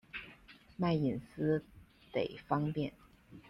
[0.77, 1.63] 卖隐私
[2.11, 2.91] 得方便